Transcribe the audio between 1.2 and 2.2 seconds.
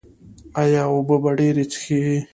به ډیرې څښئ؟